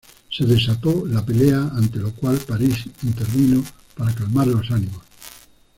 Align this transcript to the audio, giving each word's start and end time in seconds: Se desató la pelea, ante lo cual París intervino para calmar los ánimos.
Se 0.35 0.45
desató 0.47 1.05
la 1.05 1.23
pelea, 1.23 1.61
ante 1.75 1.99
lo 1.99 2.11
cual 2.13 2.35
París 2.47 2.87
intervino 3.03 3.63
para 3.95 4.11
calmar 4.11 4.47
los 4.47 4.71
ánimos. 4.71 5.03